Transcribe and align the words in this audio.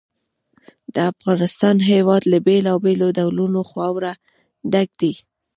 د 0.93 0.95
افغانستان 1.11 1.75
هېواد 1.89 2.21
له 2.31 2.37
بېلابېلو 2.47 3.07
ډولونو 3.17 3.59
خاوره 3.71 4.11
ډک 4.71 4.89
دی. 5.01 5.13